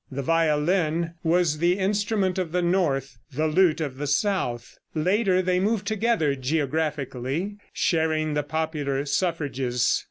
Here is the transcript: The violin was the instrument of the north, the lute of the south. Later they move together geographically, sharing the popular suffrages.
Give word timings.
The 0.11 0.23
violin 0.23 1.13
was 1.23 1.59
the 1.59 1.77
instrument 1.77 2.39
of 2.39 2.51
the 2.53 2.63
north, 2.63 3.19
the 3.31 3.45
lute 3.45 3.79
of 3.81 3.97
the 3.97 4.07
south. 4.07 4.79
Later 4.95 5.43
they 5.43 5.59
move 5.59 5.85
together 5.85 6.33
geographically, 6.33 7.57
sharing 7.71 8.33
the 8.33 8.41
popular 8.41 9.05
suffrages. 9.05 9.99